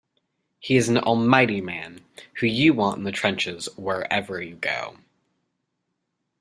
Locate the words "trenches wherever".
3.11-4.41